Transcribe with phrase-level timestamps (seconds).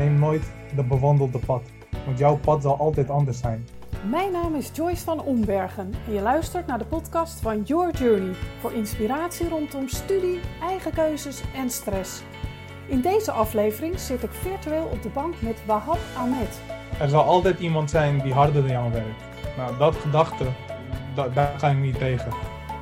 [0.00, 1.62] neem nooit de bewandelde pad,
[2.06, 3.66] want jouw pad zal altijd anders zijn.
[4.10, 8.34] Mijn naam is Joyce van Ombergen en je luistert naar de podcast van Your Journey
[8.60, 12.22] voor inspiratie rondom studie, eigen keuzes en stress.
[12.86, 16.60] In deze aflevering zit ik virtueel op de bank met Wahab Ahmed.
[17.00, 19.22] Er zal altijd iemand zijn die harder dan jou werkt.
[19.56, 20.44] Nou, dat gedachte,
[21.14, 22.32] da- daar ga ik niet tegen.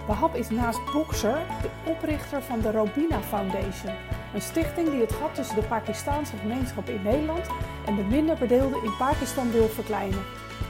[0.06, 3.92] Wahab is naast bokser de oprichter van de Robina Foundation.
[4.34, 7.46] Een stichting die het gat tussen de Pakistaanse gemeenschap in Nederland
[7.86, 10.18] en de minder bedeelden in Pakistan wil verkleinen.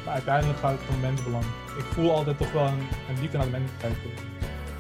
[0.05, 1.45] Maar uiteindelijk gaat het om mensbelang.
[1.79, 3.95] Ik voel altijd toch wel een, een liefde naar de mensheid.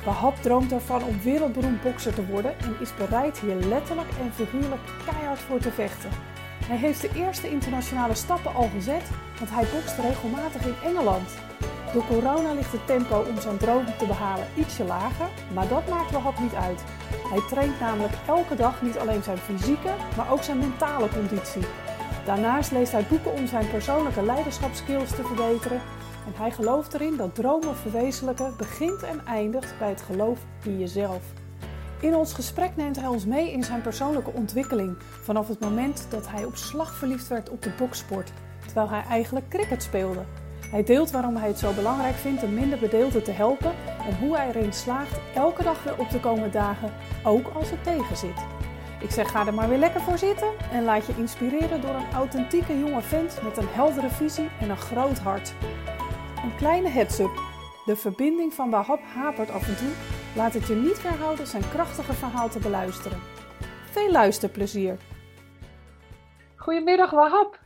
[0.04, 4.80] Wahab droomt ervan om wereldberoemd bokser te worden en is bereid hier letterlijk en figuurlijk
[5.04, 6.10] keihard voor te vechten.
[6.66, 11.30] Hij heeft de eerste internationale stappen al gezet, want hij bokst regelmatig in Engeland.
[11.92, 16.10] Door corona ligt het tempo om zijn droom te behalen ietsje lager, maar dat maakt
[16.10, 16.84] Wahab niet uit.
[17.30, 21.62] Hij traint namelijk elke dag niet alleen zijn fysieke, maar ook zijn mentale conditie.
[22.24, 25.80] Daarnaast leest hij boeken om zijn persoonlijke leiderschapskills te verbeteren
[26.26, 31.22] en hij gelooft erin dat dromen verwezenlijken begint en eindigt bij het geloof in jezelf.
[32.00, 36.28] In ons gesprek neemt hij ons mee in zijn persoonlijke ontwikkeling vanaf het moment dat
[36.28, 38.32] hij op slag verliefd werd op de boksport,
[38.64, 40.24] terwijl hij eigenlijk cricket speelde.
[40.70, 43.74] Hij deelt waarom hij het zo belangrijk vindt de minder bedeelden te helpen
[44.06, 46.92] en hoe hij erin slaagt elke dag weer op te komen dagen,
[47.24, 48.46] ook als het tegenzit.
[49.00, 52.12] Ik zeg ga er maar weer lekker voor zitten en laat je inspireren door een
[52.12, 55.54] authentieke jonge vent met een heldere visie en een groot hart.
[56.44, 57.40] Een kleine heads-up.
[57.84, 59.92] De verbinding van Wahab hapert af en toe.
[60.36, 63.18] Laat het je niet weerhouden zijn krachtige verhaal te beluisteren.
[63.90, 64.96] Veel luisterplezier.
[66.56, 67.60] Goedemiddag Wahab.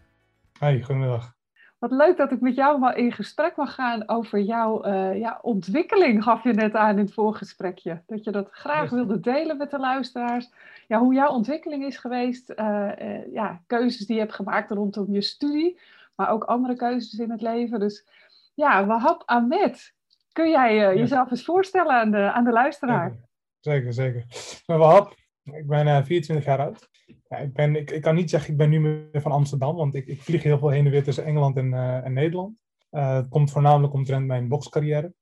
[0.59, 1.42] Hey, goedemiddag.
[1.83, 5.39] Wat leuk dat ik met jou maar in gesprek mag gaan over jouw eh, ja,
[5.43, 8.03] ontwikkeling, gaf je net aan in het voorgesprekje.
[8.07, 10.51] Dat je dat graag wilde delen met de luisteraars.
[10.89, 15.13] Ja, hoe jouw ontwikkeling is geweest, eh, eh, ja, keuzes die je hebt gemaakt rondom
[15.13, 15.81] je studie,
[16.15, 17.81] maar ook andere keuzes in het leven.
[17.81, 18.07] Dus
[18.55, 19.95] ja, Wahab Ahmed,
[20.33, 23.17] kun jij jezelf eens voorstellen aan de, aan de luisteraar?
[23.61, 24.25] Zeker, zeker.
[24.67, 25.15] Ben Wahab.
[25.45, 26.89] Ik ben eh, 24 jaar oud.
[27.29, 30.23] Ik, ben, ik, kan niet zeggen ik ben nu meer van Amsterdam, want ik, ik
[30.23, 32.57] vlieg heel veel heen en weer tussen Engeland en, eh, en Nederland.
[32.91, 35.15] Eh, het komt voornamelijk omtrent mijn bokscarrière.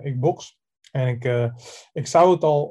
[0.00, 0.58] Ik boks
[0.90, 1.52] en ik,
[1.92, 2.68] ik zou het al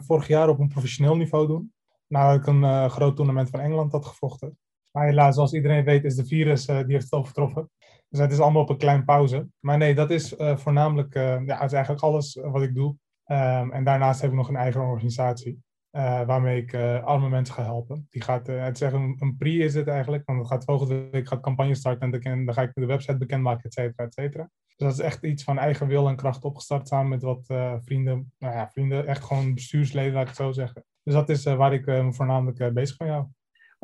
[0.00, 1.72] vorig jaar op een professioneel niveau doen.
[2.06, 4.58] Nou, ik een groot toernooi van Engeland had gevochten.
[4.92, 7.70] Maar helaas, zoals iedereen weet, is de virus, die heeft het overtroffen.
[8.08, 9.48] Dus het is allemaal op een klein pauze.
[9.60, 12.96] Maar nee, dat is voornamelijk, ja, is eigenlijk alles wat ik doe.
[13.24, 15.62] Ehm, en daarnaast heb ik nog een eigen organisatie.
[15.94, 18.06] Eh, waarmee ik eh arme mensen ga helpen.
[18.10, 20.24] Die gaat, eh, het is een, een pre is het eigenlijk.
[20.24, 23.64] Want dan gaat volgende week gaat campagne starten en dan, ga ik de website bekendmaken,
[23.64, 24.50] et cetera, et cetera.
[24.66, 27.46] Dus dat is echt iets van eigen wil en kracht opgestart samen met wat
[27.84, 28.32] vrienden.
[28.38, 30.84] Nou ja, vrienden, echt gewoon bestuursleden, laat ik het zo zeggen.
[31.02, 33.26] Dus dat is waar ik me voornamelijk bezig ben jou.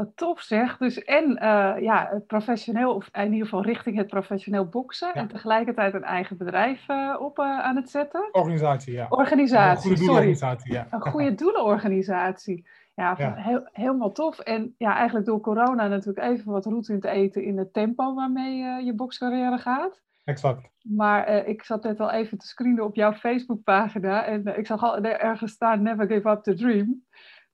[0.01, 0.77] Wat tof zeg.
[0.77, 5.09] Dus en eh, ja, professioneel, of in ieder geval richting het professioneel boksen.
[5.09, 5.15] Ja.
[5.15, 8.29] En tegelijkertijd een eigen bedrijf eh, op eh, aan het zetten.
[8.33, 9.05] Organisatie, ja.
[9.05, 10.07] Een Organisatie, goede sorry.
[10.07, 10.87] doelorganisatie, ja.
[10.91, 12.69] Een goede doelenorganisatie.
[12.95, 13.15] Ja.
[13.35, 14.39] Heel, helemaal tof.
[14.39, 18.15] En ja, eigenlijk door corona natuurlijk even wat roet in te eten in het tempo
[18.15, 20.01] waarmee je bokscarrière gaat.
[20.25, 20.69] Exact.
[20.83, 24.25] Maar ik zat net al even te screenen op jouw Facebookpagina.
[24.25, 27.05] En ik zag al ergens staan, never give up the dream.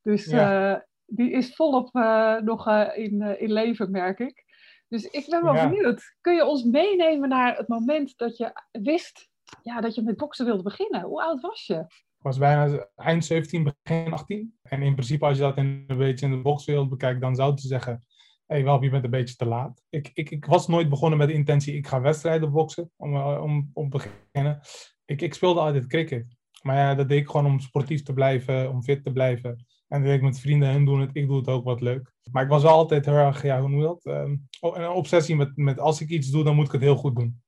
[0.03, 0.85] Dus Ja.
[1.07, 4.45] Die is volop eh, nog eh, in, eh, in leven, merk ik.
[4.89, 5.69] Dus ik ben wel Ja.
[5.69, 6.17] benieuwd.
[6.21, 9.29] Kun je ons meenemen naar het moment dat je wist
[9.63, 11.03] ja, dat je met boksen wilde beginnen?
[11.03, 11.79] Hoe oud was je?
[12.19, 14.59] Ik was bijna eind 17, begin 18.
[14.63, 17.61] En in principe, als je dat in, een beetje in de bokswereld bekijkt, dan zouden
[17.61, 18.05] ze zeggen:
[18.47, 19.83] Hé, hey, wel, je bent een beetje te laat.
[19.89, 22.91] Ik, ik, ik was nooit begonnen met de intentie: ik ga wedstrijden boksen.
[22.97, 24.61] Om, om, om te beginnen.
[25.05, 26.37] Ik, ik speelde altijd cricket.
[26.63, 29.67] Maar ja, dat deed ik gewoon om sportief te blijven, om fit te blijven.
[29.89, 32.13] En dat ik met vrienden, hun doen het, ik doe het ook wat leuk.
[32.31, 34.05] Maar ik was wel altijd heel erg, ja, hoe noem je dat?
[34.05, 36.97] Ehm, oh, een obsessie met, met als ik iets doe, dan moet ik het heel
[36.97, 37.43] goed doen.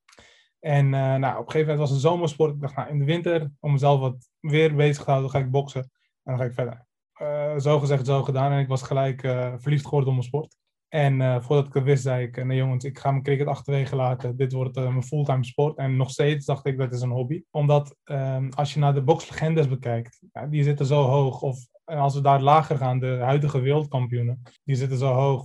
[0.61, 2.55] En eh, nou, op een gegeven moment was het zomersport.
[2.55, 5.51] Ik dacht, nou, in de winter, om mezelf wat weer bezig te houden, ga ik
[5.51, 5.81] boksen.
[5.81, 5.91] En
[6.23, 6.87] dan ga ik verder.
[7.13, 8.53] Eh, zo gezegd, zo gedaan.
[8.53, 10.57] En ik was gelijk eh, verliefd geworden op mijn sport.
[10.89, 13.47] En eh, voordat ik het wist, zei ik, eh, nee jongens, ik ga mijn cricket
[13.47, 14.37] achterwege laten.
[14.37, 15.77] Dit wordt eh, mijn fulltime sport.
[15.77, 17.43] En nog steeds dacht ik, dat is een hobby.
[17.51, 21.43] Omdat ehm, als je naar de bokslegendes bekijkt, ja, die zitten zo hoog.
[21.43, 25.45] Of als we daar lager gaan, de huidige wereldkampioenen, die zitten zo hoog.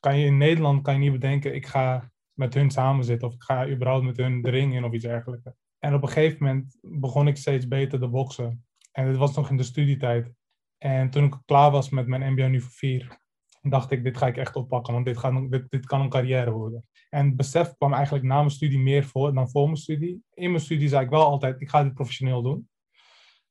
[0.00, 3.28] Kan je in Nederland kan je niet bedenken, ik ga met hun samen zitten.
[3.28, 5.46] Of ik ga überhaupt met hun de ring in of iets dergelijks.
[5.78, 8.64] En op een gegeven moment begon ik steeds beter te boksen.
[8.92, 10.32] En dit was nog in de studietijd.
[10.78, 13.23] En toen ik klaar was met mijn MBO niveau 4,
[13.70, 16.50] dacht ik, dit ga ik echt oppakken, want dit, gaat, dit, dit kan een carrière
[16.50, 16.84] worden.
[17.10, 20.22] En het besef kwam eigenlijk na mijn studie meer voor dan voor mijn studie.
[20.34, 22.68] In mijn studie zei ik wel altijd, ik ga dit professioneel doen.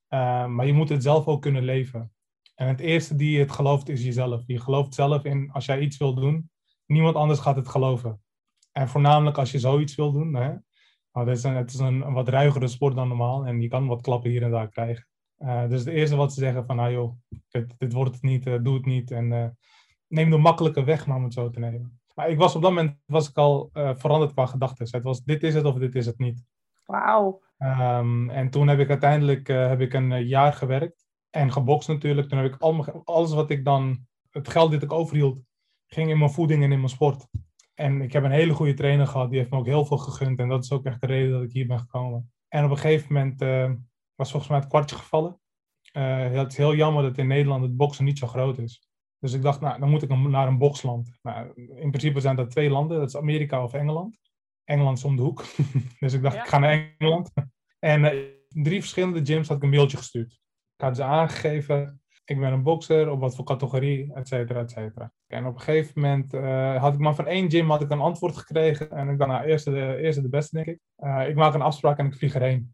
[0.10, 2.12] Uh, maar je moet het zelf ook kunnen leven.
[2.56, 4.44] En het eerste die het gelooft is jezelf.
[4.46, 6.50] Je gelooft zelf in, als jij iets wil doen,
[6.86, 8.22] niemand anders gaat het geloven.
[8.72, 10.36] En voornamelijk als je zoiets wil doen.
[10.36, 10.50] Hè?
[11.12, 13.88] Nou, het is, een, het is een, wat ruigere sport dan normaal en je kan
[13.88, 15.08] wat klappen hier en daar krijgen.
[15.38, 17.14] Uh, dus het eerste wat ze zeggen van, nou joh,
[17.78, 19.12] dit, wordt het niet, uh, doe het niet.
[19.12, 19.58] En
[20.14, 22.02] neem de makkelijke weg maar om het zo te nemen.
[22.16, 24.88] Maar ik was op dat moment was ik al veranderd qua gedachten.
[24.92, 26.44] Het was dit is het of dit is het niet.
[26.86, 27.42] Wauw.
[27.58, 32.30] Um, en toen heb ik uiteindelijk heb ik een jaar gewerkt en gebokst natuurlijk.
[32.30, 35.42] Toen heb ik al, alles wat ik dan, het geld dat ik overhield,
[35.88, 37.28] ging in mijn voeding en in mijn sport.
[37.74, 40.40] En ik heb een hele goede trainer gehad, die heeft me ook heel veel gegund.
[40.40, 42.32] En dat is ook echt de reden dat ik hier ben gekomen.
[42.48, 43.72] En op een gegeven moment uh,
[44.16, 45.40] was volgens mij het kwartje gevallen.
[45.92, 48.88] Het is heel jammer dat in Nederland het boksen niet zo groot is.
[49.24, 51.20] Dus ik dacht, nou, dan moet ik naar een boksland.
[51.22, 54.20] Nou, in principe zijn dat twee landen, dat is Amerika of Engeland.
[54.64, 55.44] Engeland is om de hoek.
[56.00, 56.42] dus ik dacht, ja.
[56.42, 57.32] ik ga naar Engeland.
[57.80, 58.10] en uh,
[58.48, 60.32] drie verschillende gyms had ik een mailtje gestuurd.
[60.76, 64.72] Ik had ze aangegeven, ik ben een bokser, op wat voor categorie, et cetera, et
[64.72, 65.12] cetera.
[65.28, 68.00] En op een gegeven moment uh, had ik maar van één gym had ik een
[68.00, 68.92] antwoord gekregen.
[68.92, 70.80] En ik dacht, nou, eerste de, eerste de beste, denk ik.
[70.98, 72.74] Uh, ik maak een afspraak en ik vlieg erheen.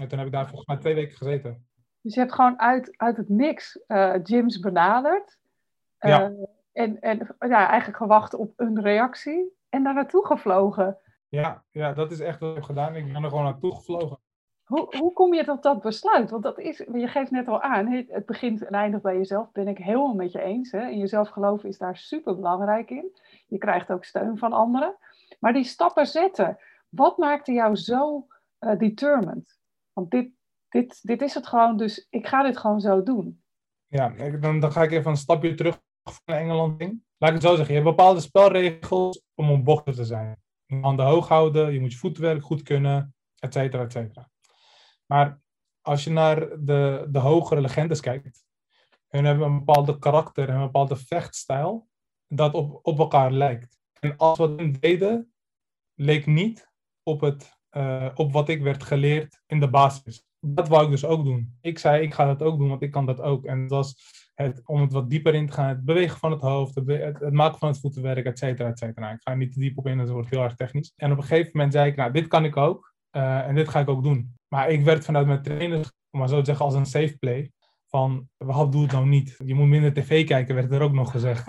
[0.00, 1.66] En toen heb ik daar volgens mij twee weken gezeten.
[2.00, 5.40] Dus je hebt gewoon uit, uit het niks uh, gyms benaderd.
[6.08, 6.32] Ja.
[6.72, 9.56] En, en ja, eigenlijk gewacht op een reactie.
[9.68, 10.98] En daar naartoe gevlogen.
[11.28, 12.96] Ja, ja, dat is echt wat ik heb gedaan.
[12.96, 14.18] Ik ben er gewoon naartoe gevlogen.
[14.64, 16.30] Hoe, hoe kom je tot dat besluit?
[16.30, 19.52] Want dat is, je geeft net al aan, het begint en eindigt bij jezelf.
[19.52, 20.72] Ben ik helemaal met je eens.
[20.72, 20.88] Hè?
[20.88, 23.16] In jezelf geloven is daar super belangrijk in.
[23.46, 24.96] Je krijgt ook steun van anderen.
[25.40, 26.58] Maar die stappen zetten,
[26.88, 28.26] wat maakte jou zo
[28.60, 29.58] uh, determined?
[29.92, 30.30] Want dit,
[30.68, 33.42] dit, dit is het gewoon, dus ik ga dit gewoon zo doen.
[33.86, 34.08] Ja,
[34.40, 37.04] dan, dan ga ik even een stapje terug van Engeland in.
[37.18, 40.42] Laat ik het zo zeggen, je hebt bepaalde spelregels om een bochter te zijn.
[40.66, 44.30] Je handen hoog houden, je moet je voetwerk goed kunnen, et cetera, et cetera.
[45.06, 45.40] Maar
[45.80, 48.44] als je naar de, de hogere legendes kijkt,
[49.08, 51.88] hun hebben een bepaalde karakter en een bepaalde vechtstijl
[52.28, 53.78] dat op, op elkaar lijkt.
[54.00, 55.32] En alles wat hun deden,
[55.94, 56.70] leek niet
[57.02, 60.24] op, het, uh, op wat ik werd geleerd in de basis.
[60.40, 61.58] Dat wou ik dus ook doen.
[61.60, 63.44] Ik zei, ik ga dat ook doen, want ik kan dat ook.
[63.44, 63.96] En dat was
[64.34, 67.20] het, om het wat dieper in te gaan, het bewegen van het hoofd, het, het,
[67.20, 69.12] het maken van het voetenwerk, et cetera, et cetera.
[69.12, 70.92] Ik ga er niet te diep op in, dat wordt heel erg technisch.
[70.96, 72.94] En op een gegeven moment zei ik, nou, dit kan ik ook.
[73.16, 74.34] Uh, en dit ga ik ook doen.
[74.48, 77.52] Maar ik werd vanuit mijn trainers, om maar zo te zeggen, als een safe play.
[77.88, 79.36] Van, wat doe het nou niet?
[79.44, 81.46] Je moet minder tv kijken, werd er ook nog gezegd.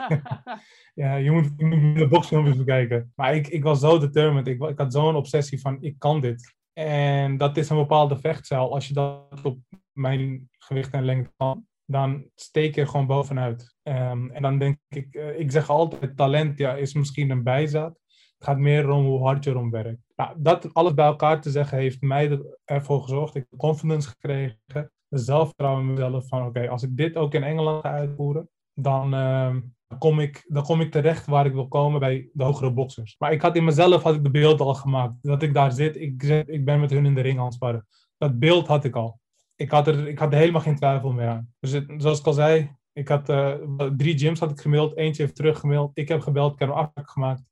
[0.93, 3.11] ja, je moet, je moet minder boxfilmpjes bekijken.
[3.15, 4.47] Maar ik, ik was zo determined.
[4.47, 6.53] Ik, ik had zo'n obsessie van, ik kan dit.
[6.73, 8.73] En dat is een bepaalde vechtzaal.
[8.73, 9.59] Als je dat op
[9.91, 13.75] mijn gewicht en lengte kan, dan steek je er gewoon bovenuit.
[13.83, 17.99] Um, en dan denk ik, uh, ik zeg altijd, talent ja, is misschien een bijzaad.
[18.37, 20.01] Het gaat meer om hoe hard je erom werkt.
[20.15, 23.35] Nou, dat alles bij elkaar te zeggen heeft mij ervoor gezorgd.
[23.35, 24.91] Ik heb confidence gekregen.
[25.09, 26.27] Zelfvertrouwen in mezelf.
[26.27, 29.55] Van oké, als ik dit ook in Engeland ga uitvoeren, dan, uh,
[29.97, 33.15] kom ik, dan kom ik terecht waar ik wil komen bij de hogere boxers.
[33.17, 35.13] Maar ik had in mezelf had ik de beeld al gemaakt.
[35.21, 37.87] Dat ik daar zit, ik, ik ben met hun in de ring aan het sparren.
[38.17, 39.19] Dat beeld had ik al.
[39.55, 41.53] Ik had er, ik had helemaal geen twijfel meer aan.
[41.59, 43.53] Dus het, zoals ik al zei, ik had uh,
[43.97, 44.97] drie gyms had ik gemaild.
[44.97, 45.91] Eentje heeft teruggemaild.
[45.93, 47.43] Ik heb gebeld, ik heb een afspraak gemaakt.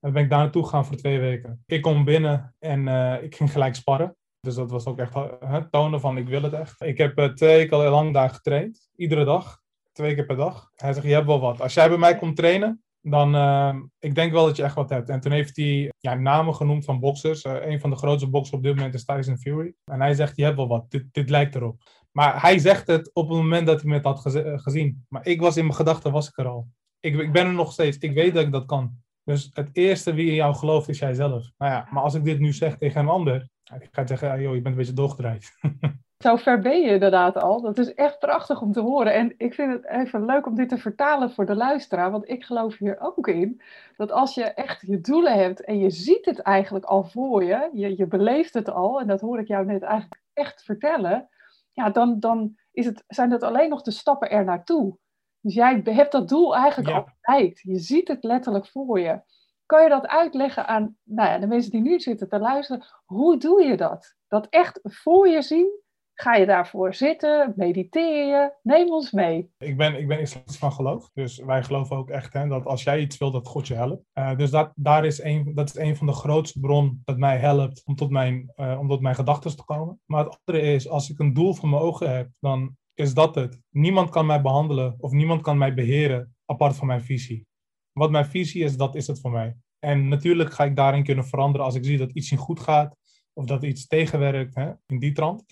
[0.00, 1.62] En ben ik daar naartoe gegaan voor twee weken.
[1.66, 4.16] Ik kom binnen en uh, ik ging gelijk sparren.
[4.40, 6.82] Dus dat was ook echt uh, tonen van ik wil het echt.
[6.82, 8.90] Ik heb uh, twee al lang daar getraind.
[8.96, 9.60] Iedere dag.
[9.92, 10.70] Twee keer per dag.
[10.74, 11.60] Hij zegt, je hebt wel wat.
[11.60, 14.90] Als jij bij mij komt trainen, dan uh, ik denk wel dat je echt wat
[14.90, 15.08] hebt.
[15.08, 17.44] En toen heeft hij ja, namen genoemd van boxers.
[17.44, 19.74] Uh, een van de grootste boxers op dit moment is Tyson Fury.
[19.84, 20.90] En hij zegt, je hebt wel wat.
[20.90, 21.82] Dit, dit lijkt erop.
[22.12, 25.04] Maar hij zegt het op het moment dat hij me het had geze- gezien.
[25.08, 26.68] Maar ik was in mijn gedachten, was ik er al.
[27.00, 27.96] Ik, ik ben er nog steeds.
[27.98, 28.96] Ik weet dat ik dat kan.
[29.24, 31.50] Dus het eerste wie in jou gelooft is jijzelf.
[31.58, 34.54] Nou ja, maar als ik dit nu zeg tegen een ander, ik ga zeggen, joh,
[34.54, 35.52] je bent een beetje doorgedraaid.
[36.22, 37.60] Zo ver ben je inderdaad al.
[37.60, 39.14] Dat is echt prachtig om te horen.
[39.14, 42.10] En ik vind het even leuk om dit te vertalen voor de luisteraar.
[42.10, 43.60] Want ik geloof hier ook in
[43.96, 47.70] dat als je echt je doelen hebt en je ziet het eigenlijk al voor je,
[47.72, 51.28] je, je beleeft het al, en dat hoor ik jou net eigenlijk echt vertellen,
[51.72, 54.96] ja, dan, dan is het, zijn dat alleen nog de stappen er naartoe.
[55.40, 56.96] Dus jij hebt dat doel eigenlijk Ja.
[56.96, 57.60] al bereikt.
[57.60, 59.20] Je ziet het letterlijk voor je.
[59.66, 62.84] Kan je dat uitleggen aan nou ja, de mensen die nu zitten te luisteren?
[63.04, 64.14] Hoe doe je dat?
[64.28, 65.80] Dat echt voor je zien?
[66.22, 67.52] Ga je daarvoor zitten?
[67.56, 68.52] Mediteer je?
[68.62, 69.50] Neem ons mee.
[69.58, 71.10] Ik ben, ik ben islamitisch van geloof.
[71.14, 74.04] Dus wij geloven ook echt hè, dat als jij iets wil, dat God je helpt.
[74.12, 77.38] Eh, dus dat, daar is een, dat is een van de grootste bronnen dat mij
[77.38, 80.00] helpt om tot mijn, eh, om tot mijn gedachten te komen.
[80.04, 83.34] Maar het andere is, als ik een doel voor mijn ogen heb, dan is dat
[83.34, 83.60] het.
[83.70, 87.46] Niemand kan mij behandelen of niemand kan mij beheren apart van mijn visie.
[87.92, 89.56] Wat mijn visie is, dat is het voor mij.
[89.78, 92.96] En natuurlijk ga ik daarin kunnen veranderen als ik zie dat iets niet goed gaat
[93.32, 95.44] of dat iets tegenwerkt hè, in die trant.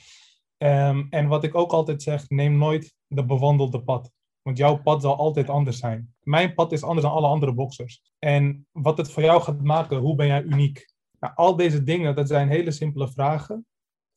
[0.62, 4.11] Um, en wat ik ook altijd zeg, neem nooit de bewandelde pad.
[4.43, 6.14] Want jouw pad zal altijd anders zijn.
[6.21, 8.12] Mijn pad is anders dan alle andere boxers.
[8.19, 10.93] En wat het voor jou gaat maken, hoe ben jij uniek?
[11.21, 13.67] Nou, al deze dingen, dat zijn hele simpele vragen.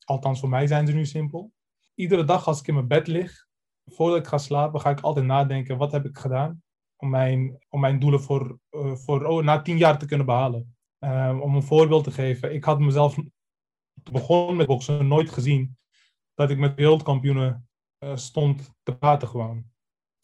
[0.06, 1.52] Althans, voor mij zijn ze nu simpel.
[1.96, 3.48] Iedere dag als ik in mijn bed lig,
[3.86, 6.64] voordat ik ga slapen, ga ik altijd nadenken: wat heb ik gedaan
[6.96, 10.76] om mijn, om mijn doelen voor, uh, voor oh, na tien jaar te kunnen behalen?
[11.00, 13.18] Um, om een voorbeeld te geven, ik had mezelf
[14.12, 15.78] begonnen met boksen nooit gezien
[16.34, 17.68] dat ik met wereldkampioenen
[18.00, 19.64] uh, stond te praten gewoon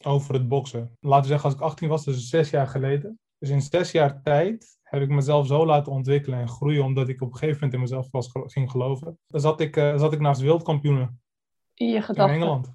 [0.04, 0.96] over het boksen.
[1.00, 3.18] Laten we zeggen, als ik 18 was, dus zes jaar geleden.
[3.38, 7.20] Dus in zes jaar tijd heb ik mezelf zo laten ontwikkelen en groeien, omdat ik
[7.20, 9.18] op een gegeven moment in mezelf was, ging geloven.
[9.26, 11.20] Dan zat ik, uh, zat ik naast wereldkampioenen.
[11.74, 12.34] In je gedachten?
[12.34, 12.72] In Engeland.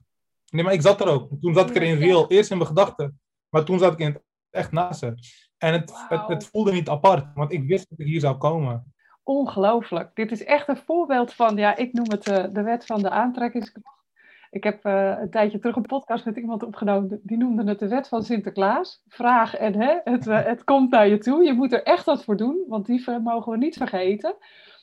[0.52, 1.30] Nee, maar ik zat er ook.
[1.42, 3.20] Toen zat ik er in real, eerst in mijn gedachten.
[3.50, 5.14] Maar toen zat ik in het echt naast ze.
[5.58, 8.94] En het, het, het, voelde niet apart, want ik wist dat ik hier zou komen.
[9.28, 10.10] Ongelooflijk.
[10.14, 13.10] Dit is echt een voorbeeld van, ja, ik noem het uh, de wet van de
[13.10, 14.04] aantrekkingskracht.
[14.50, 17.88] Ik heb uh, een tijdje terug een podcast met iemand opgenomen, die noemde het de
[17.88, 19.04] wet van Sinterklaas.
[19.08, 21.44] Vraag en hè, het, uh, het komt naar je toe.
[21.44, 24.36] Je moet er echt wat voor doen, want die mogen we niet vergeten.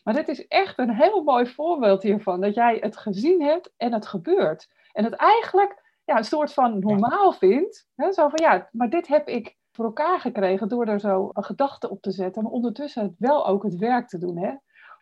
[0.04, 3.92] Maar dit is echt een heel mooi voorbeeld hiervan, dat jij het gezien hebt en
[3.92, 4.68] het gebeurt.
[4.92, 7.88] En het eigenlijk ja, een soort van normaal vindt.
[7.96, 8.12] Hè?
[8.12, 11.90] Zo van ja, maar dit heb ik voor elkaar gekregen door er zo een gedachte
[11.90, 14.38] op te zetten, maar ondertussen wel ook het werk te doen.
[14.38, 14.52] Hè?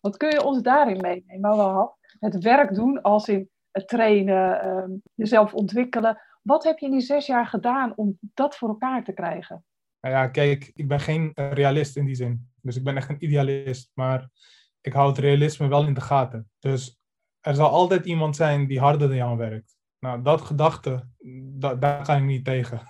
[0.01, 1.55] Wat kun je ons daarin meenemen?
[1.55, 6.21] Wel, het werk doen als in het trainen, ehm, jezelf ontwikkelen.
[6.41, 9.65] Wat heb je in die zes jaar gedaan om dat voor elkaar te krijgen?
[10.01, 12.49] Nou ja, kijk, ik ben geen realist in die zin.
[12.61, 13.91] Dus ik ben echt een idealist.
[13.93, 14.29] Maar
[14.81, 16.49] ik hou het realisme wel in de gaten.
[16.59, 16.99] Dus
[17.39, 19.77] er zal altijd iemand zijn die harder dan jou werkt.
[19.99, 21.07] Nou, dat gedachte,
[21.79, 22.81] daar ga ik niet tegen.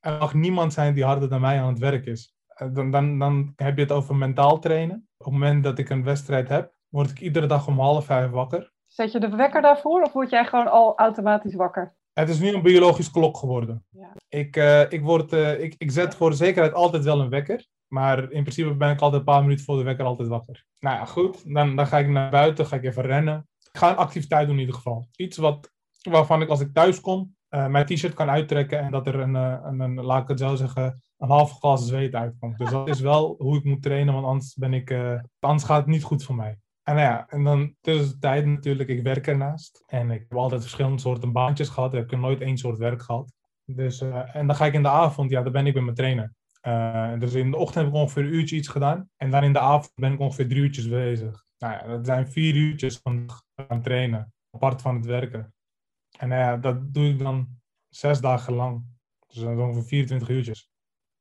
[0.00, 2.34] Er mag niemand zijn die harder dan mij aan het werk is.
[2.46, 5.08] Eh, dan, dan, dan heb je het over mentaal trainen.
[5.16, 8.30] Op het moment dat ik een wedstrijd heb, word ik iedere dag om half vijf
[8.30, 8.72] wakker.
[8.86, 11.94] Zet je de wekker daarvoor of word jij gewoon al automatisch wakker?
[12.12, 13.84] Het is nu een biologisch klok geworden.
[13.88, 14.12] Ja.
[14.28, 17.66] Ik, uh, ik, word, uh, ik, ik zet voor de zekerheid altijd wel een wekker.
[17.86, 20.64] Maar in principe ben ik altijd een paar minuten voor de wekker altijd wakker.
[20.78, 21.54] Nou ja, goed.
[21.54, 23.48] Dan, dan ga ik naar buiten, ga ik even rennen.
[23.72, 25.08] Ik ga een activiteit doen in ieder geval.
[25.16, 25.72] Iets wat,
[26.10, 29.34] waarvan ik als ik thuis kom, uh, mijn t-shirt kan uittrekken en dat er een,
[29.34, 32.58] een, een, laat ik het zo zeggen, een half glas zweet uitkomt.
[32.58, 34.94] Dus dat is wel hoe ik moet trainen, want anders, ben ik,
[35.40, 36.58] anders gaat het niet goed voor mij.
[36.82, 39.82] En nou ja, en dan tussen de tijd natuurlijk, ik werk ernaast.
[39.86, 41.94] En ik heb altijd verschillende soorten baantjes gehad.
[41.94, 43.32] Ik heb nooit één soort werk gehad.
[43.64, 44.00] Dus,
[44.32, 46.32] en dan ga ik in de avond, ja, dan ben ik bij mijn trainer.
[47.18, 49.08] Dus in de ochtend heb ik ongeveer een uurtje iets gedaan.
[49.16, 51.44] En dan in de avond ben ik ongeveer drie uurtjes bezig.
[51.58, 53.30] Nou ja, dat zijn vier uurtjes van
[53.68, 55.52] aan trainen, apart van het werken.
[56.20, 57.48] En nou ja, dat doe ik dan
[57.88, 58.84] zes dagen lang.
[59.26, 60.70] Dus is ongeveer 24 uurtjes.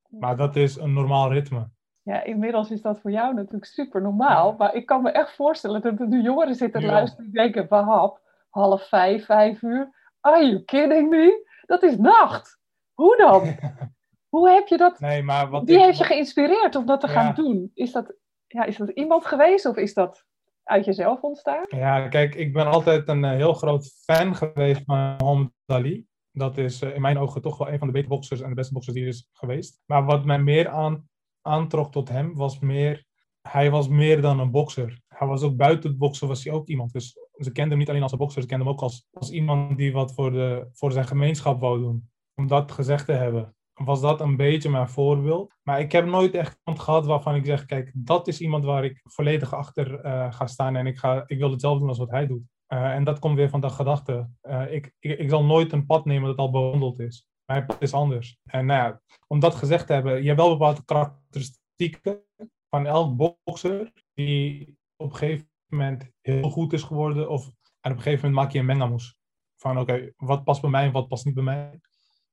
[0.09, 1.69] Maar dat is een normaal ritme.
[2.01, 4.55] Ja, inmiddels is dat voor jou natuurlijk super normaal.
[4.57, 6.87] Maar ik kan me echt voorstellen dat er nu jongeren zitten ja.
[6.87, 9.89] luisteren die denken: Wahab, half vijf, vijf uur.
[10.19, 11.47] Are you kidding me?
[11.65, 12.59] Dat is nacht.
[12.93, 13.55] Hoe dan?
[14.35, 14.99] Hoe heb je dat?
[14.99, 15.83] Nee, maar wat Wie ik...
[15.83, 17.71] heeft je geïnspireerd om dat te gaan doen?
[17.73, 18.15] Is dat,
[18.47, 20.25] ja, is dat iemand geweest of is dat
[20.69, 21.65] uit jezelf ontstaan?
[21.67, 26.05] Ja, kijk, ik ben altijd een uh, heel groot fan geweest van Mohamed Ali.
[26.31, 28.55] Dat is uh, in mijn ogen toch wel een van de betere boxers en de
[28.55, 29.81] beste boxers die er is geweest.
[29.85, 31.09] Maar wat mij meer aan
[31.41, 33.05] aantrok tot hem was meer,
[33.41, 35.01] hij was meer dan een bokser.
[35.07, 36.93] Hij was ook buiten het boksen was hij ook iemand.
[36.93, 39.31] Dus ze kenden hem niet alleen als een bokser, ze kenden hem ook als, als
[39.31, 42.09] iemand die wat voor, de, voor zijn gemeenschap wou doen.
[42.35, 43.55] Om dat gezegd te hebben,
[43.85, 45.53] was dat een beetje mijn voorbeeld.
[45.63, 48.83] Maar ik heb nooit echt iemand gehad waarvan ik zeg, kijk, dat is iemand waar
[48.83, 52.11] ik volledig achter uh, ga staan en ik, ga, ik wil hetzelfde doen als wat
[52.11, 52.43] hij doet.
[52.73, 54.29] Uh, en dat komt weer van de gedachte.
[54.41, 57.27] Uh, ik, ik, ik zal nooit een pad nemen dat al bewandeld is.
[57.45, 58.37] Mijn pad is anders.
[58.45, 62.23] En nou ja, om dat gezegd te hebben, je hebt wel bepaalde karakteristieken
[62.69, 67.29] van elk bokser die op een gegeven moment heel goed is geworden.
[67.29, 69.17] Of en op een gegeven moment maak je een mengelmoes.
[69.55, 71.79] Van oké, wat past bij mij en wat past niet bij mij.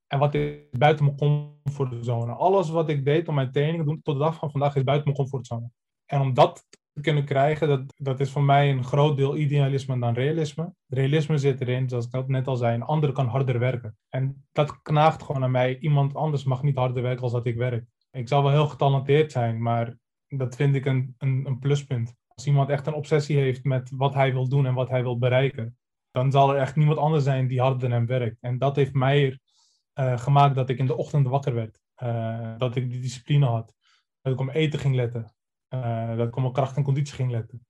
[0.06, 2.32] En wat is buiten mijn comfortzone.
[2.32, 4.84] Alles wat ik deed om mijn training te doen tot de dag van vandaag is
[4.84, 5.70] buiten mijn comfortzone.
[6.06, 9.98] En om dat te kunnen krijgen, dat, dat is voor mij een groot deel idealisme
[9.98, 10.72] dan realisme.
[10.86, 13.96] Realisme zit erin, zoals ik net al zei, een ander kan harder werken.
[14.08, 15.78] En dat knaagt gewoon aan mij.
[15.78, 17.84] Iemand anders mag niet harder werken als dat ik werk.
[18.10, 19.96] Ik zal wel heel getalenteerd zijn, maar
[20.28, 22.14] dat vind ik een, een, een pluspunt.
[22.26, 25.18] Als iemand echt een obsessie heeft met wat hij wil doen en wat hij wil
[25.18, 25.78] bereiken,
[26.10, 28.36] dan zal er echt niemand anders zijn die harder dan hem werkt.
[28.40, 29.38] En dat heeft mij
[30.00, 31.80] uh, gemaakt dat ik in de ochtend wakker werd.
[32.02, 33.74] Uh, dat ik die discipline had.
[34.20, 35.34] Dat ik om eten ging letten.
[35.68, 37.66] Uh, dat ik op mijn kracht en conditie ging letten.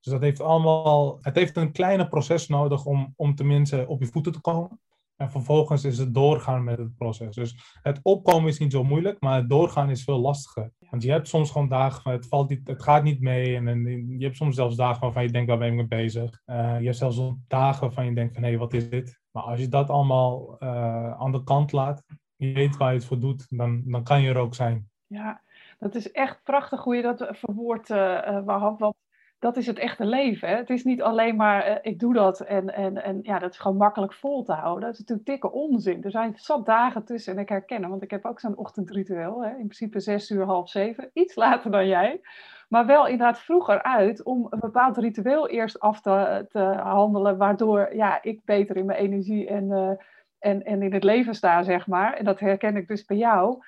[0.00, 4.06] Dus dat heeft allemaal, het heeft een kleine proces nodig om, om tenminste op je
[4.06, 4.80] voeten te komen.
[5.18, 7.34] En vervolgens is het doorgaan met het proces.
[7.34, 10.72] Dus het opkomen is niet zo moeilijk, maar het doorgaan is veel lastiger.
[10.90, 13.56] Want je hebt soms gewoon dagen van het, valt niet, het gaat niet mee.
[13.56, 16.40] En, en je hebt soms zelfs dagen waarvan je denkt, waar ben ik mee bezig?
[16.46, 19.20] Uh, je hebt zelfs dagen waarvan je denkt van, hé, hey, wat is dit?
[19.30, 22.04] Maar als je dat allemaal uh, aan de kant laat,
[22.36, 24.90] je weet waar je het voor doet, dan, dan kan je er ook zijn.
[25.06, 25.42] Ja,
[25.78, 28.78] dat is echt prachtig hoe je dat verwoordt, uh, Wahab.
[28.78, 28.96] Want
[29.38, 30.48] dat is het echte leven.
[30.48, 30.56] Hè?
[30.56, 33.58] Het is niet alleen maar uh, ik doe dat en, en, en ja, dat is
[33.58, 34.84] gewoon makkelijk vol te houden.
[34.84, 36.04] Dat is natuurlijk dikke onzin.
[36.04, 39.44] Er zijn zat dagen tussen en ik herken want ik heb ook zo'n ochtendritueel.
[39.44, 39.50] Hè?
[39.50, 41.10] In principe zes uur, half zeven.
[41.12, 42.20] Iets later dan jij.
[42.68, 47.36] Maar wel inderdaad vroeger uit om een bepaald ritueel eerst af te, te handelen.
[47.36, 49.90] Waardoor ja, ik beter in mijn energie en, uh,
[50.38, 52.14] en, en in het leven sta, zeg maar.
[52.14, 53.58] En dat herken ik dus bij jou.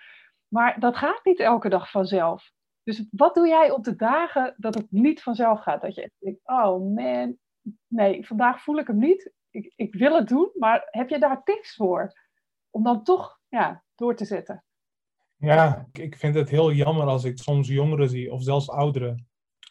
[0.49, 2.51] Maar dat gaat niet elke dag vanzelf.
[2.91, 5.83] Dus wat doe jij op de dagen dat het niet vanzelf gaat?
[5.83, 7.37] Dat je denkt, oh man,
[7.87, 9.33] nee, vandaag voel ik hem niet.
[9.51, 12.13] Ik, ik wil het doen, maar heb je daar tips voor?
[12.71, 14.65] Om dan toch ja, door te zetten.
[15.37, 19.29] Ja, ik vind het heel jammer als ik soms jongeren zie, of zelfs ouderen,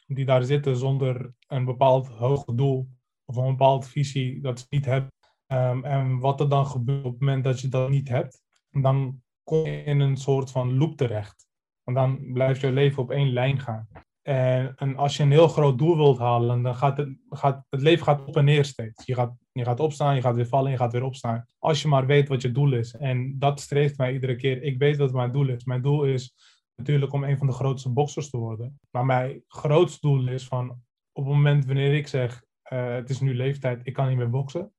[0.08, 2.90] die daar zitten zonder een bepaald hoog doel
[3.26, 5.12] of een bepaalde visie dat ze niet hebben.
[5.48, 9.22] Um, en wat er dan gebeurt op het moment dat je dat niet hebt, dan
[9.44, 11.49] kom je in een soort van loop terecht.
[11.94, 13.88] Want dan blijft je leven op één lijn gaan.
[14.22, 17.82] En, en, als je een heel groot doel wilt halen, dan gaat het, gaat, het
[17.82, 19.06] leven gaat op en neer steeds.
[19.06, 21.48] Je gaat, je gaat opstaan, je gaat weer vallen, je gaat weer opstaan.
[21.60, 22.96] Als je maar weet wat je doel is.
[22.96, 24.64] En dat streeft mij iedere keer.
[24.64, 25.64] Ik weet wat mijn doel is.
[25.64, 26.36] Mijn doel is
[26.76, 28.80] natuurlijk om een van de grootste boxers te worden.
[28.92, 30.70] Maar mijn grootste doel is van
[31.12, 32.44] op het moment wanneer ik zeg,
[32.74, 34.74] uh, het is nu leeftijd, ik kan niet meer boksen.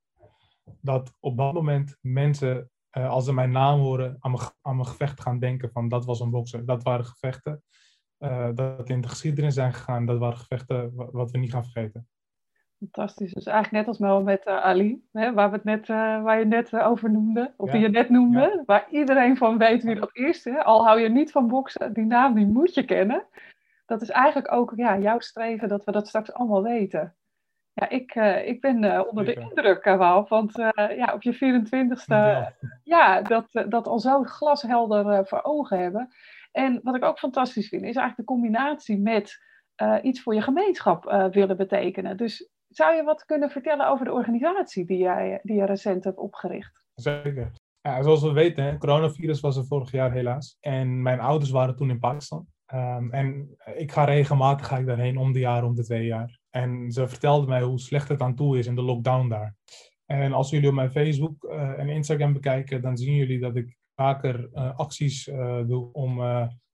[0.80, 4.88] Dat op dat moment mensen uh, als ze mijn naam horen, aan mijn, aan mijn
[4.88, 6.66] gevecht gaan denken van dat was een bokser.
[6.66, 7.62] Dat waren gevechten
[8.18, 10.06] uh, dat in de geschiedenis zijn gegaan.
[10.06, 12.08] Dat waren gevechten wat we niet gaan vergeten.
[12.78, 13.32] Fantastisch.
[13.32, 16.72] Dus eigenlijk net als met uh, Ali, hè, waar, we het net, waar je net
[16.72, 17.72] over noemde, of ja.
[17.72, 18.62] die je net noemde, ja.
[18.66, 20.44] waar iedereen van weet wie dat is.
[20.44, 20.64] Hè.
[20.64, 23.26] Al hou je niet van boksen, die naam die moet je kennen.
[23.86, 27.14] Dat is eigenlijk ook ja, jouw streven dat we dat straks allemaal weten.
[27.80, 30.52] Ja, ik, uh, ik ben uh, onder de indruk, uh, Wouw, want
[30.96, 36.08] ja, op je 24ste, ja, ja dat, dat al zo glashelder voor ogen hebben.
[36.52, 39.38] En wat ik ook fantastisch vind, is eigenlijk de combinatie met
[40.02, 42.16] iets voor je gemeenschap willen betekenen.
[42.16, 46.18] Dus zou je wat kunnen vertellen over de organisatie die, jij, die je recent hebt
[46.18, 46.84] opgericht?
[46.94, 47.52] Zeker.
[47.80, 50.56] Ja, zoals we weten, het coronavirus was er vorig jaar helaas.
[50.60, 52.46] En mijn ouders waren toen in Pakistan.
[52.74, 56.39] Um, en ik ga regelmatig ga ik daarheen om de jaar, om de twee jaar.
[56.50, 59.56] En ze vertelde mij hoe slecht het aan toe is in de lockdown daar.
[60.06, 63.78] En als jullie op mijn Facebook uh, en Instagram bekijken, dan zien jullie dat ik
[63.94, 66.20] vaker uh, acties uh, doe om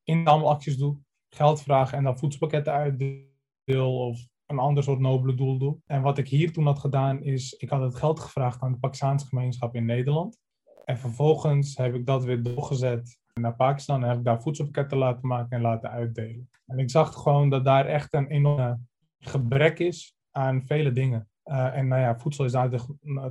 [0.04, 5.78] inzamelacties doe, geld vragen en dan voedselpakketten uitdeel of een ander soort nobele doel doe.
[5.86, 8.78] En wat ik hier toen had gedaan is, ik had het geld gevraagd aan de
[8.78, 10.38] Pakistaanse gemeenschap in Nederland.
[10.84, 15.28] En vervolgens heb ik dat weer doorgezet naar Pakistan en heb ik daar voedselpakketten laten
[15.28, 16.50] maken en laten uitdelen.
[16.66, 18.78] En ik zag gewoon dat daar echt een enorme
[19.26, 21.28] gebrek is aan vele dingen.
[21.44, 22.70] Uh, en nou ja, voedsel is daar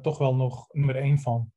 [0.01, 1.51] toch wel nog nummer één van.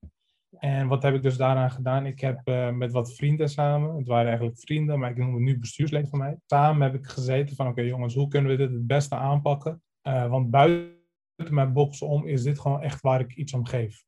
[0.59, 2.07] En wat heb ik dus daaraan gedaan?
[2.07, 5.42] Ik heb uh, met wat vrienden samen, het waren eigenlijk vrienden, maar ik noem het
[5.42, 6.38] nu bestuursleden van mij.
[6.46, 9.83] Samen heb ik gezeten van, oké okay, jongens, hoe kunnen we dit het beste aanpakken?
[10.03, 10.96] Want buiten
[11.51, 14.05] mijn box om is dit gewoon echt waar ik iets om geef.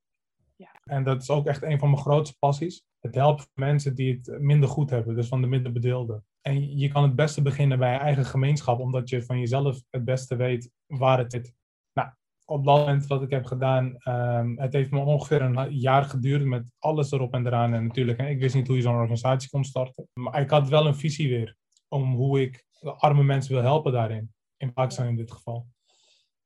[0.57, 0.81] Ja.
[0.85, 2.85] En dat is ook echt een van mijn grootste passies.
[3.01, 6.25] Het helpt mensen die het minder goed hebben, dus van de minder bedeelden.
[6.41, 10.05] En je kan het beste beginnen bij je eigen gemeenschap, omdat je van jezelf het
[10.05, 11.55] beste weet waar het zit.
[11.93, 12.09] Nou,
[12.45, 16.45] op dat moment wat ik heb gedaan, um, het heeft me ongeveer een jaar geduurd
[16.45, 17.75] met alles erop en eraan.
[17.75, 20.09] En natuurlijk, ik wist niet hoe je zo'n organisatie kon starten.
[20.13, 21.57] Maar ik had wel een visie weer
[21.89, 24.33] om hoe ik arme mensen wil helpen daarin.
[24.57, 25.67] In Pakistan in dit geval.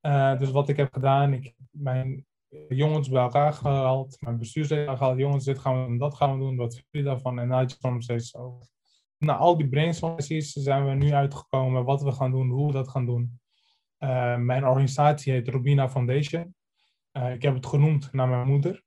[0.03, 2.27] Uh, dus wat ik heb gedaan, ik mijn
[2.69, 5.19] jongens bij elkaar gehaald, mijn bestuursleden gehaald.
[5.19, 7.39] Jongens, dit gaan we doen, dat gaan we doen, wat vinden jullie daarvan?
[7.39, 8.59] En dan had je soms steeds zo
[9.25, 12.89] na al die brainstorm zijn we nu uitgekomen wat we gaan doen, hoe we dat
[12.89, 13.41] gaan doen.
[13.99, 16.55] Uh, mijn organisatie heet Robina Foundation.
[17.13, 18.83] Uh, ik heb het genoemd naar mijn moeder,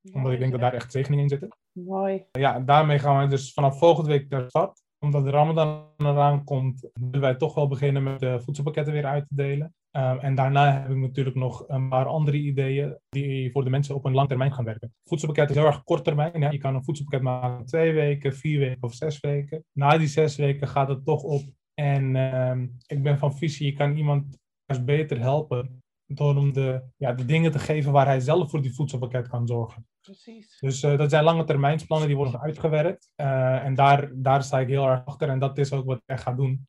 [0.00, 0.58] Mooi, omdat ik denk ja.
[0.58, 1.56] dat daar echt zegeningen in zitten.
[1.72, 2.24] Mooi.
[2.32, 4.82] Ja, daarmee gaan we dus vanaf volgende week naar start.
[4.98, 9.28] Omdat de Ramadan eraan komt, willen wij toch wel beginnen met de voedselpakketten weer uit
[9.28, 9.74] te delen.
[9.96, 13.94] Um, en daarna heb ik natuurlijk nog een paar andere ideeën die voor de mensen
[13.94, 14.94] op een lang termijn gaan werken.
[15.04, 16.42] Voedselpakket is heel erg kort termijn.
[16.42, 16.48] Hè?
[16.48, 19.64] Je kan een voedselpakket maken twee weken, vier weken of zes weken.
[19.72, 21.42] Na die zes weken gaat het toch op.
[21.74, 26.82] En um, ik ben van visie, je kan iemand juist beter helpen door hem de,
[26.96, 29.86] ja, de dingen te geven waar hij zelf voor die voedselpakket kan zorgen.
[30.00, 30.58] Precies.
[30.58, 33.10] Dus uh, dat zijn lange termijnsplannen die worden uitgewerkt.
[33.16, 36.02] Uh, en daar, daar sta ik heel erg achter en dat is ook wat ik
[36.06, 36.66] echt ga doen.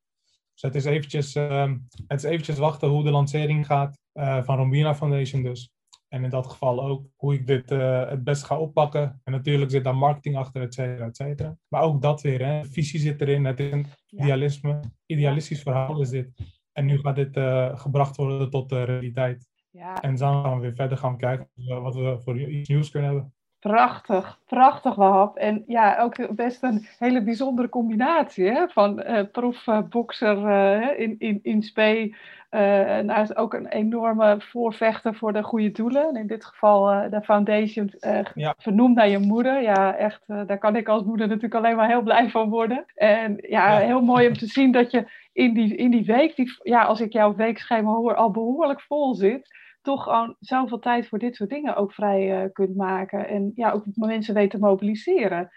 [0.53, 1.71] Dus het is eventjes, uh,
[2.07, 5.71] het is eventjes wachten hoe de lancering gaat uh, van Rombina Foundation dus.
[6.07, 9.21] En in dat geval ook hoe ik dit uh, het best ga oppakken.
[9.23, 11.57] En natuurlijk zit daar marketing achter, et cetera, et cetera.
[11.67, 12.65] Maar ook dat weer, hè.
[12.65, 13.45] visie zit erin.
[13.45, 14.79] Het is een idealisme.
[15.05, 16.31] Idealistisch verhaal is dit.
[16.71, 19.47] En nu gaat dit uh, gebracht worden tot de realiteit.
[19.69, 20.01] Ja.
[20.01, 21.49] En dan gaan we weer verder gaan kijken
[21.81, 23.33] wat we voor iets nieuws kunnen hebben.
[23.63, 25.37] Prachtig, prachtig Wahab.
[25.37, 28.67] En ja, ook best een hele bijzondere combinatie hè?
[28.67, 32.15] van uh, profbokser uh, in, in, in spe.
[32.51, 36.15] Uh, en hij is ook een enorme voorvechter voor de goede doelen.
[36.15, 37.93] In dit geval de foundation
[38.33, 38.55] ja.
[38.57, 39.61] vernoemd naar je moeder.
[39.61, 42.85] Ja, echt, daar kan ik als moeder natuurlijk alleen maar heel blij van worden.
[42.95, 46.35] En ja, ja, heel mooi om te zien dat je in die, in die week,
[46.35, 51.07] die, ja, als ik jouw weekschema hoor, al behoorlijk vol zit toch gewoon zoveel tijd
[51.07, 53.27] voor dit soort dingen ook vrij uh, kunt maken.
[53.27, 55.49] En ja, ook mensen weten te mobiliseren.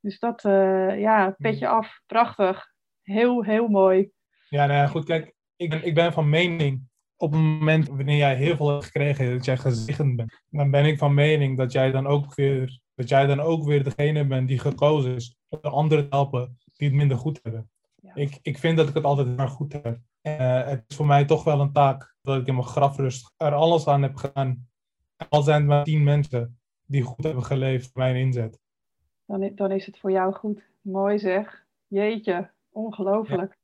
[0.00, 2.66] Dus dat, uh, ja, petje af, prachtig.
[3.02, 4.10] Heel, heel mooi.
[4.48, 8.16] Ja, nou ja, goed, kijk, ik ben, ik ben van mening, op het moment wanneer
[8.16, 11.72] jij heel veel hebt gekregen, dat jij gezegend bent, dan ben ik van mening dat
[11.72, 15.58] jij dan ook weer, dat jij dan ook weer degene bent die gekozen is om
[15.62, 17.70] de anderen te helpen die het minder goed hebben.
[18.14, 19.98] Ik, ik vind dat ik het altijd maar goed heb.
[20.22, 23.52] Uh, het is voor mij toch wel een taak dat ik in mijn grafrust er
[23.52, 24.68] alles aan heb gedaan.
[25.28, 28.60] Al zijn het maar tien mensen die goed hebben geleefd voor mijn inzet.
[29.26, 30.62] Dan, dan is het voor jou goed.
[30.80, 31.66] Mooi zeg.
[31.86, 33.56] Jeetje, ongelooflijk.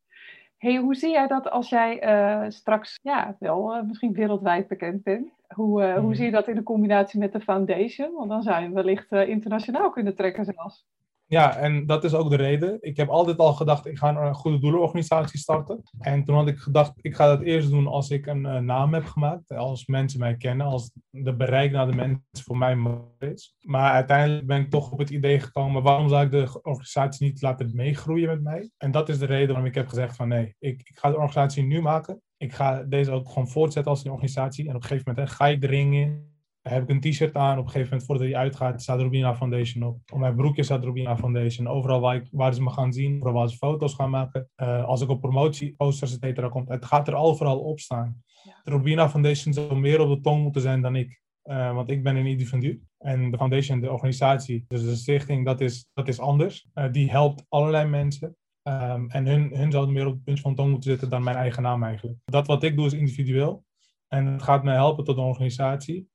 [0.57, 5.03] Hey, hoe zie jij dat als jij uh, straks ja, wel uh, misschien wereldwijd bekend
[5.03, 5.33] bent?
[5.55, 6.15] Hoe, uh, hoe mhm.
[6.15, 8.15] zie je dat in de combinatie met de foundation?
[8.15, 10.87] Want dan zou je wellicht internationaal kunnen trekken zelfs.
[11.31, 12.79] Ja, en dat is ook de reden.
[12.81, 15.83] Ik heb altijd al gedacht, ik ga een goede doelenorganisatie starten.
[15.99, 18.95] En toen had ik gedacht, ik ga dat eerst doen als ik een uh, naam
[18.95, 19.51] heb gemaakt.
[19.53, 22.77] Als mensen mij kennen, als de bereik naar de mensen voor mij
[23.19, 23.55] is.
[23.61, 27.43] Maar uiteindelijk ben ik toch op het idee gekomen, waarom zou ik de organisatie niet
[27.43, 28.71] laten meegroeien met mij?
[28.77, 31.15] En dat is de reden waarom ik heb gezegd van nee, ik, ik ga de
[31.15, 32.23] organisatie nu maken.
[32.37, 34.69] Ik ga deze ook gewoon voortzetten als een organisatie.
[34.69, 36.30] En op een gegeven moment hè, ga ik de ring in
[36.63, 37.59] heb ik een t-shirt aan.
[37.59, 39.99] Op een gegeven moment, voordat hij uitgaat, staat Rubina Foundation op.
[40.13, 41.67] Op mijn broekje staat Rubina Foundation.
[41.67, 44.49] Overal waar, ik, waar ze me gaan zien, overal waar ze foto's gaan maken.
[44.57, 46.69] Uh, als ik op promotieposters, et cetera, komt.
[46.69, 48.23] Het gaat er al vooral op staan.
[48.65, 51.21] De Rubina Foundation zou meer op de tong moeten zijn dan ik.
[51.45, 52.83] Uh, want ik ben een individu.
[52.99, 56.69] En de foundation, de organisatie, dus de stichting, dat is, dat is anders.
[56.75, 58.37] Uh, die helpt allerlei mensen.
[58.63, 61.37] Um, en hun, hun zouden meer op het punt van tong moeten zitten dan mijn
[61.37, 62.19] eigen naam eigenlijk.
[62.25, 63.65] Dat wat ik doe is individueel.
[64.09, 66.09] En het gaat mij helpen tot een organisatie.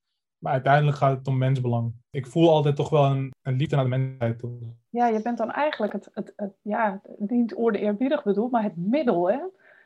[0.46, 1.94] Maar uiteindelijk gaat het om mensbelang.
[2.10, 4.44] Ik voel altijd toch wel een, een liefde naar de mensheid.
[4.90, 8.76] Ja, je bent dan eigenlijk het, het, het ja, niet orde eerbiedig bedoeld, maar het
[8.76, 9.30] middel.
[9.30, 9.40] Hè?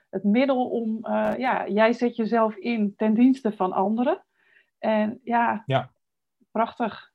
[0.09, 4.23] Het middel om, uh, ja, jij zet jezelf in ten dienste van anderen.
[4.79, 5.91] En ja, ja.
[6.51, 7.11] prachtig.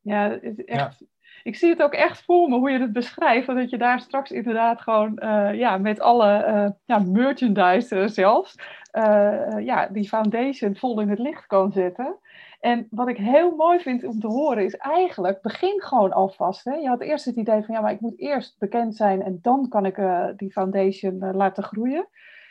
[0.00, 1.04] Ja, het is echt,
[1.42, 3.46] ik zie het ook echt voor me hoe je het beschrijft.
[3.46, 8.54] Dat je daar straks inderdaad gewoon uh, ja, met alle uh, ja, merchandise zelfs,
[9.58, 12.18] ja, die foundation vol in het licht kan zetten.
[12.60, 16.64] En wat ik heel mooi vind om te horen is eigenlijk, begin gewoon alvast.
[16.64, 16.74] Hè?
[16.74, 19.68] Je had eerst het idee van, ja, maar ik moet eerst bekend zijn en dan
[19.68, 22.08] kan ik uh, die foundation uh, laten groeien.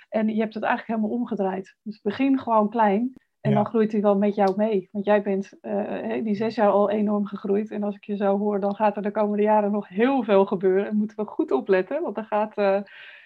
[0.09, 1.75] En je hebt het eigenlijk helemaal omgedraaid.
[1.83, 4.89] Dus begin gewoon klein en dan groeit hij wel met jou mee.
[4.91, 7.71] Want jij bent uh, die zes jaar al enorm gegroeid.
[7.71, 10.45] En als ik je zo hoor, dan gaat er de komende jaren nog heel veel
[10.45, 10.87] gebeuren.
[10.87, 12.83] En moeten we goed opletten, want er gaat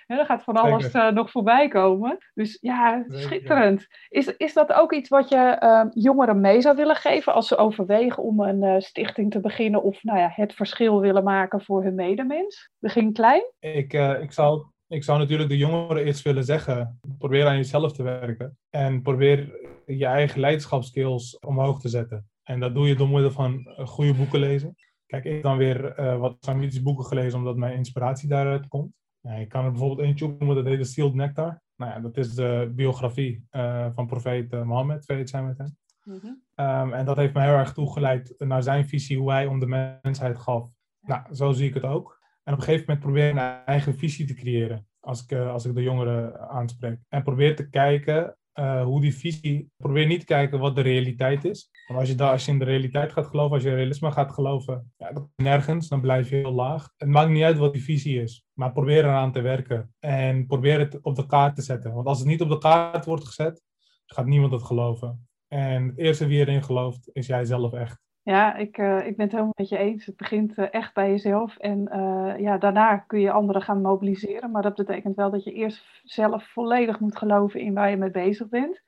[0.07, 2.17] ja, er gaat van alles uh, nog voorbij komen.
[2.33, 3.87] Dus ja, schitterend.
[4.09, 7.57] Is, is dat ook iets wat je uh, jongeren mee zou willen geven als ze
[7.57, 11.83] overwegen om een uh, stichting te beginnen of nou ja, het verschil willen maken voor
[11.83, 12.69] hun medemens?
[12.79, 13.43] Begin klein?
[13.59, 17.93] Ik, eh, ik, zou, ik zou natuurlijk de jongeren eerst willen zeggen: probeer aan jezelf
[17.93, 22.27] te werken en probeer je eigen leiderschapskills omhoog te zetten.
[22.43, 24.75] En dat doe je door middel van goede boeken lezen.
[25.05, 28.93] Kijk, ik heb dan weer wat Samitische boeken gelezen, omdat mijn inspiratie daaruit komt.
[29.23, 31.61] Ja, ik kan er bijvoorbeeld eentje noemen, dat heet de Sealed Nectar.
[31.75, 35.77] Nou ja, dat is de biografie uh, van profeet uh, Mohammed, vrede zijn met hem.
[36.03, 36.19] Mm
[36.55, 36.93] -hmm.
[36.93, 39.65] en dat heeft me heel erg toegeleid naar zijn visie, hoe hij om de
[40.01, 40.69] mensheid gaf.
[41.01, 42.19] Nou, zo zie ik het ook.
[42.43, 45.51] En op een gegeven moment probeer ik een eigen visie te creëren, als ik, uh,
[45.51, 46.99] als ik de jongeren aanspreek.
[47.09, 48.37] En probeer te kijken
[48.83, 49.71] hoe die visie.
[49.77, 51.69] Probeer niet te kijken wat de realiteit is.
[51.87, 54.93] Als je, daar, als je in de realiteit gaat geloven, als je realisme gaat geloven,
[54.97, 56.89] ja, nergens, dan blijf je heel laag.
[56.97, 59.93] Het maakt niet uit wat die visie is, maar probeer eraan te werken.
[59.99, 61.93] En probeer het op de kaart te zetten.
[61.93, 63.63] Want als het niet op de kaart wordt gezet,
[64.05, 65.27] gaat niemand het geloven.
[65.47, 68.01] En het eerste wie erin gelooft, is jij zelf echt.
[68.21, 70.05] Ja, ik, uh, ik ben het helemaal met je eens.
[70.05, 71.57] Het begint uh, echt bij jezelf.
[71.57, 74.51] En uh, ja, daarna kun je anderen gaan mobiliseren.
[74.51, 78.11] Maar dat betekent wel dat je eerst zelf volledig moet geloven in waar je mee
[78.11, 78.81] bezig bent.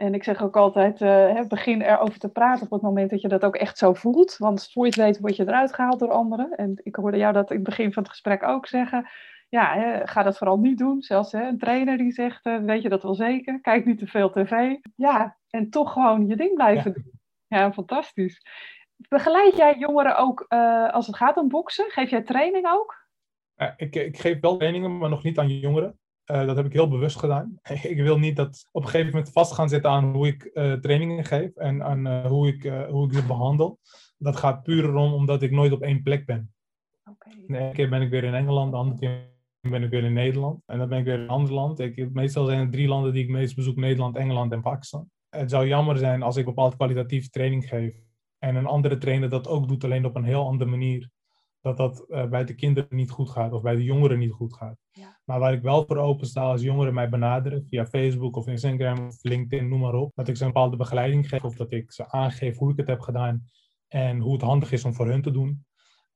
[0.00, 3.28] En ik zeg ook altijd, hè, begin erover te praten op het moment dat je
[3.28, 4.36] dat ook echt zo voelt.
[4.36, 6.50] Want voor je het weet word je eruit gehaald door anderen.
[6.50, 9.08] En ik hoorde jou dat in het begin van het gesprek ook zeggen.
[9.48, 11.02] Ja, hè, ga dat vooral niet doen.
[11.02, 13.60] Zelfs hè, een trainer die zegt, weet je dat wel zeker?
[13.60, 14.74] Kijk niet te veel tv.
[14.96, 17.12] Ja, en toch gewoon je ding blijven doen.
[17.46, 18.46] Ja, fantastisch.
[19.08, 21.90] Begeleid jij jongeren ook uh, als het gaat om boksen?
[21.90, 23.08] Geef jij training ook?
[23.76, 25.98] ik, ik, geef wel trainingen, maar nog niet aan jongeren.
[26.30, 27.58] Uh, dat heb ik heel bewust gedaan.
[27.82, 30.72] ik wil niet dat op een gegeven moment vast gaan zitten aan hoe ik uh,
[30.72, 33.78] trainingen geef en aan hoe, ik, hoe ik ze behandel.
[34.18, 36.52] Dat gaat puur om omdat ik nooit op één plek ben.
[37.10, 37.44] Okay.
[37.46, 40.12] De ene keer ben ik weer in Engeland, de andere keer ben ik weer in
[40.12, 40.62] Nederland.
[40.66, 41.78] En dan ben ik weer in een ander land.
[41.78, 45.10] Ik, meestal zijn er drie landen die ik meest bezoek: Nederland, Engeland en Pakistan.
[45.28, 47.94] Het zou jammer zijn als ik bepaald kwalitatieve training geef
[48.38, 51.10] en een andere trainer dat ook doet, alleen op een heel andere manier.
[51.60, 54.54] Dat dat uh, bij de kinderen niet goed gaat of bij de jongeren niet goed
[54.54, 54.76] gaat.
[54.90, 55.18] Ja.
[55.24, 59.06] Maar waar ik wel voor open sta als jongeren mij benaderen via Facebook of Instagram
[59.06, 60.12] of LinkedIn, noem maar op.
[60.14, 62.86] Dat ik ze een bepaalde begeleiding geef of dat ik ze aangeef hoe ik het
[62.86, 63.44] heb gedaan
[63.88, 65.64] en hoe het handig is om voor hun te doen.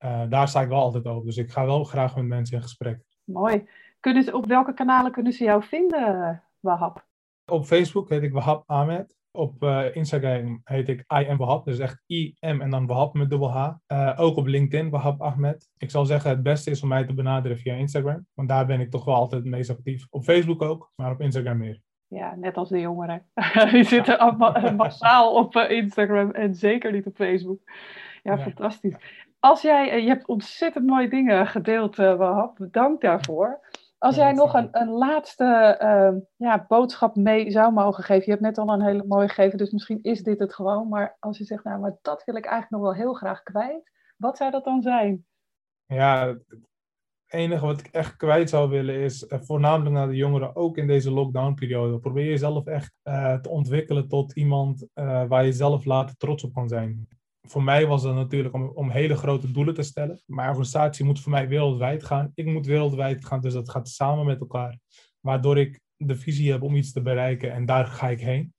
[0.05, 1.25] Uh, daar sta ik wel altijd over.
[1.25, 3.05] Dus ik ga wel graag met mensen in gesprek.
[3.25, 3.69] Mooi.
[4.01, 7.07] Kunnen ze, op welke kanalen kunnen ze jou vinden, Wahab?
[7.45, 9.17] Op Facebook heet ik Wahab Ahmed.
[9.37, 13.31] Op uh, Instagram heet ik I am Wahab, dus echt I-M en dan Wahab met
[13.31, 13.73] dubbel H.
[13.89, 15.69] Uh, ook op LinkedIn, Wahab Ahmed.
[15.79, 18.27] Ik zal zeggen, het beste is om mij te benaderen via Instagram.
[18.35, 20.07] Want daar ben ik toch wel altijd het meest actief.
[20.11, 21.81] Op Facebook ook, maar op Instagram meer.
[22.07, 23.27] Ja, net als de jongeren.
[23.73, 27.61] Die zitten allemaal massaal op uh, Instagram en zeker niet op Facebook.
[28.23, 28.39] Ja, ja.
[28.39, 28.97] fantastisch.
[29.39, 32.59] Als jij, je hebt ontzettend mooie dingen gedeeld, Wahab.
[32.71, 33.61] Dank daarvoor.
[34.05, 38.25] Als jij nog een, een laatste uh, ja, boodschap mee zou mogen geven.
[38.25, 40.89] Je hebt net al een hele mooie gegeven, dus misschien is dit het gewoon.
[40.89, 43.91] Maar als je zegt, nou, maar dat wil ik eigenlijk nog wel heel graag kwijt.
[44.17, 45.27] Wat zou dat dan zijn?
[45.87, 46.45] Ja, het
[47.27, 50.87] enige wat ik echt kwijt zou willen is, uh, voornamelijk naar de jongeren, ook in
[50.87, 51.99] deze lockdown-periode.
[51.99, 56.55] Probeer jezelf echt uh, te ontwikkelen tot iemand eh, waar je zelf later trots op
[56.55, 57.09] kan zijn
[57.47, 60.23] voor mij was dat natuurlijk om, om hele grote doelen te stellen.
[60.27, 62.33] Maar organisatie moet voor mij wereldwijd gaan.
[62.35, 64.79] Ik moet wereldwijd gaan, dus dat gaat samen met elkaar.
[65.21, 68.55] Waardoor ik de visie heb om iets te bereiken en daar ga ik heen.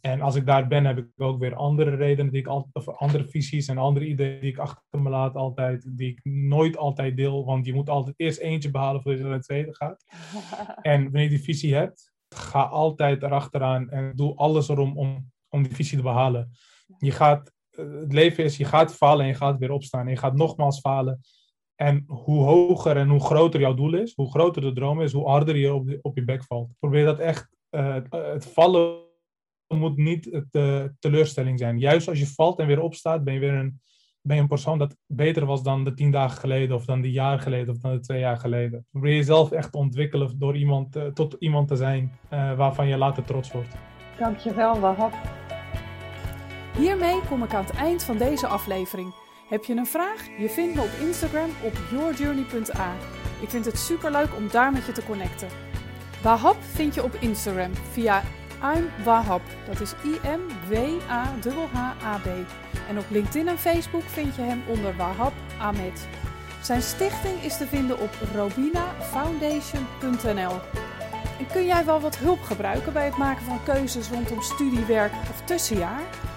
[0.00, 2.88] En als ik daar ben, heb ik ook weer andere redenen, die ik al, of
[2.88, 7.16] andere visies en andere ideeën die ik achter me laat altijd, die ik nooit altijd
[7.16, 10.04] deel, want je moet altijd eerst eentje behalen voordat je naar het tweede gaat.
[10.82, 15.62] En wanneer je die visie hebt, ga altijd erachteraan en doe alles erom om, om
[15.62, 16.50] die visie te behalen.
[16.98, 20.04] Je gaat het leven is, je gaat falen en je gaat weer opstaan.
[20.04, 21.20] En je gaat nogmaals falen.
[21.74, 25.28] En hoe hoger en hoe groter jouw doel is, hoe groter de droom is, hoe
[25.28, 26.70] harder je op, op je bek valt.
[26.78, 29.02] Probeer dat echt, uh, het vallen
[29.74, 31.78] moet niet de teleurstelling zijn.
[31.78, 33.80] Juist als je valt en weer opstaat, ben je weer een,
[34.20, 37.10] ben je een persoon dat beter was dan de tien dagen geleden, of dan de
[37.10, 38.86] jaar geleden, of dan de twee jaar geleden.
[38.90, 42.18] Probeer jezelf echt te ontwikkelen door iemand, tot iemand te zijn
[42.56, 43.74] waarvan je later trots wordt.
[44.18, 45.43] Dankjewel, Wahab.
[46.76, 49.14] Hiermee kom ik aan het eind van deze aflevering.
[49.48, 50.26] Heb je een vraag?
[50.38, 52.92] Je vindt me op Instagram op yourjourney.a.
[53.40, 55.48] Ik vind het superleuk om daar met je te connecten.
[56.22, 58.22] Wahab vind je op Instagram via
[58.76, 59.42] I'm Wahab.
[59.66, 62.26] Dat is I-M-W-A-H-H-A-B.
[62.88, 66.08] En op LinkedIn en Facebook vind je hem onder Wahab Ahmed.
[66.62, 70.60] Zijn stichting is te vinden op robinafoundation.nl.
[71.38, 75.40] En kun jij wel wat hulp gebruiken bij het maken van keuzes rondom studiewerk of
[75.44, 76.02] tussenjaar?